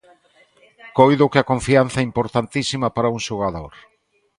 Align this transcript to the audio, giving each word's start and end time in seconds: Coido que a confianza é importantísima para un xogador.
Coido 0.97 1.31
que 1.31 1.39
a 1.41 1.47
confianza 1.51 1.97
é 1.99 2.07
importantísima 2.09 2.87
para 2.95 3.11
un 3.15 3.19
xogador. 3.27 3.73